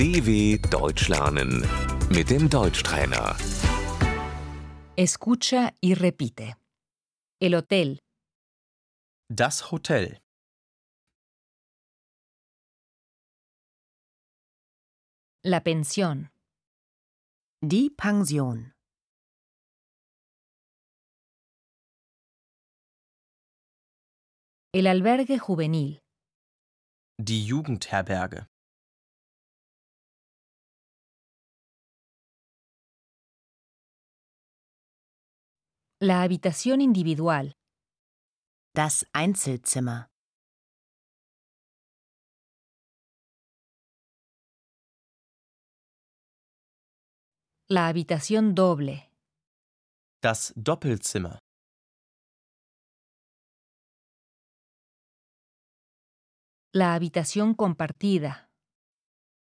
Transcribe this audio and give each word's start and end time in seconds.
DW 0.00 0.56
Deutsch 0.70 1.08
lernen 1.08 1.60
mit 2.08 2.30
dem 2.30 2.48
Deutschtrainer. 2.48 3.36
Escucha 4.96 5.74
y 5.82 5.92
repite. 5.92 6.56
El 7.38 7.54
hotel, 7.54 7.98
Das 9.28 9.70
Hotel. 9.70 10.18
la 15.44 15.60
pensión, 15.60 16.30
Die 17.62 17.90
Pension. 17.90 18.72
el 24.72 24.86
albergue 24.86 25.38
juvenil, 25.38 26.00
Die 27.18 27.44
Jugendherberge. 27.44 28.46
La 36.02 36.22
habitación 36.22 36.80
individual, 36.80 37.52
Das 38.74 39.04
Einzelzimmer. 39.12 40.08
la 47.68 47.88
habitación 47.88 48.54
doble, 48.54 49.10
Das 50.22 50.52
Doppelzimmer. 50.56 51.38
la 56.72 56.94
habitación 56.94 57.54
compartida, 57.54 58.48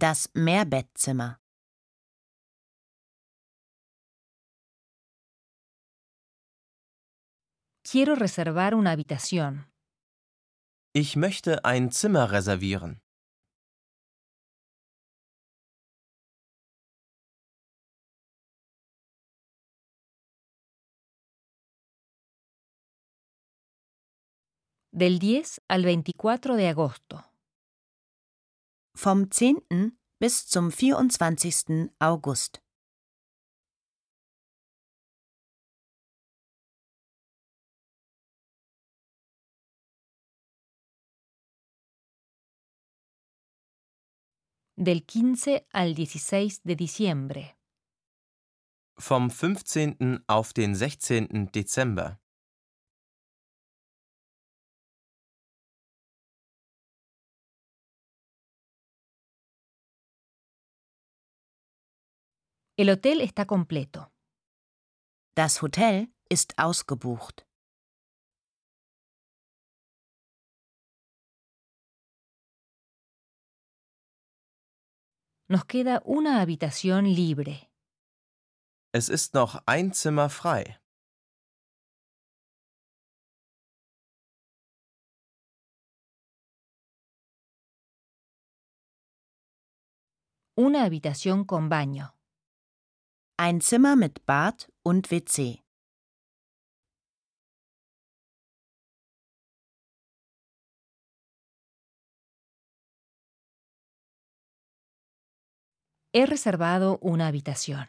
Das 0.00 0.30
Mehrbettzimmer. 0.34 1.38
Quiero 7.94 8.16
reservar 8.16 8.74
una 8.74 8.90
habitación, 8.90 9.70
Ich 10.96 11.14
möchte 11.14 11.64
ein 11.64 11.92
Zimmer 11.92 12.28
reservieren. 12.32 13.00
del 24.90 25.20
10 25.20 25.60
al 25.68 25.84
24 25.84 26.56
de 26.56 26.68
agosto, 26.68 27.24
Vom 28.96 29.30
10. 29.30 29.98
bis 30.20 30.46
zum 30.48 30.72
24. 30.72 31.92
August. 32.00 32.63
Del 44.76 45.04
15 45.04 45.66
al 45.72 45.94
16 45.94 46.62
de 46.64 46.74
diciembre, 46.76 47.56
Vom 48.96 49.30
15. 49.30 50.22
auf 50.28 50.52
den 50.52 50.74
16. 50.74 51.50
Dezember. 51.52 52.20
el 62.76 62.90
hotel 62.90 63.20
está 63.20 63.44
completo, 63.44 64.10
Das 65.36 65.62
Hotel 65.62 66.08
ist 66.28 66.56
ausgebucht. 66.58 67.44
Nos 75.48 75.64
queda 75.64 76.02
una 76.04 76.40
habitación 76.40 77.04
libre, 77.14 77.70
Es 78.92 79.08
ist 79.08 79.34
noch 79.34 79.60
ein 79.66 79.92
Zimmer 79.92 80.30
frei. 80.30 80.78
una 90.56 90.84
habitación 90.84 91.44
con 91.44 91.68
baño, 91.68 92.14
Ein 93.36 93.60
Zimmer 93.60 93.96
mit 93.96 94.24
Bad 94.26 94.70
und 94.84 95.10
WC. 95.10 95.63
He 106.14 106.26
reservado 106.26 106.98
una 107.00 107.26
habitación. 107.26 107.88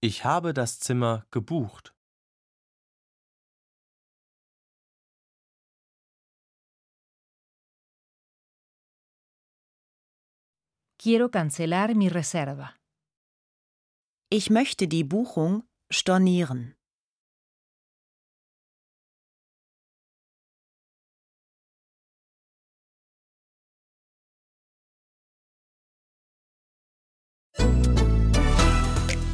Ich 0.00 0.24
habe 0.24 0.54
das 0.54 0.80
Zimmer 0.80 1.26
gebucht. 1.30 1.94
Quiero 10.98 11.30
cancelar 11.30 11.94
mi 11.94 12.08
reserva. 12.08 12.74
Ich 14.30 14.48
möchte 14.48 14.88
die 14.88 15.04
Buchung 15.04 15.64
stornieren. 15.90 16.74